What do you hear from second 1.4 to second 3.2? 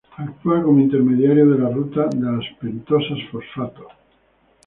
de la ruta de las pentosas